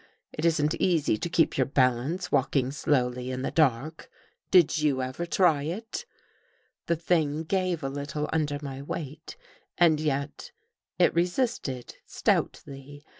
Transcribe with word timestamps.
It 0.33 0.45
isn't 0.45 0.73
easy 0.81 1.15
to 1.17 1.29
|j 1.29 1.31
keep 1.31 1.57
your 1.59 1.67
balance 1.67 2.31
walking 2.31 2.71
slowly 2.71 3.29
in 3.29 3.43
the 3.43 3.51
dark. 3.51 4.09
Did 4.49 4.71
[i 4.79 4.81
you 4.81 4.99
ever 5.03 5.27
try 5.27 5.61
it?' 5.61 6.07
The 6.87 6.95
thing 6.95 7.43
gave 7.43 7.83
a 7.83 7.87
little 7.89 8.27
under 8.33 8.57
my 8.63 8.81
weight, 8.81 9.37
and 9.77 9.99
yet 9.99 10.51
I 10.99 11.03
it 11.03 11.13
resisted 11.13 11.97
stoutly. 12.07 13.05